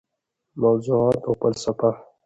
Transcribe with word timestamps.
موضوعات 0.61 1.19
او 1.27 1.33
فلسفه: 1.41 1.89